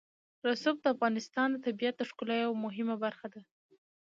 رسوب 0.47 0.75
د 0.81 0.85
افغانستان 0.95 1.47
د 1.51 1.57
طبیعت 1.65 1.95
د 1.97 2.01
ښکلا 2.09 2.35
یوه 2.43 2.57
مهمه 2.65 2.95
برخه 3.03 3.27
ده. 3.33 3.41